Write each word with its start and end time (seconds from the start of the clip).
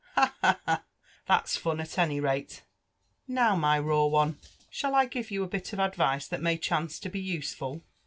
—ha! 0.15 0.33
ha 0.41 0.41
1 0.41 0.45
ha 0.47 0.55
1 0.65 0.65
ha 0.73 0.79
I— 0.83 0.83
that's 1.27 1.57
fun, 1.57 1.79
at 1.79 1.99
any 1.99 2.19
rate. 2.19 2.63
Now, 3.27 3.55
my 3.55 3.77
raw 3.77 4.05
one, 4.07 4.39
shall 4.71 4.95
I 4.95 5.05
give 5.05 5.29
you 5.29 5.43
a 5.43 5.47
bit 5.47 5.73
of 5.73 5.79
advice 5.79 6.27
Ibat 6.27 6.41
ipay 6.41 6.59
chance 6.59 6.97
to 6.99 7.07
be 7.09 7.19
useful? 7.19 7.83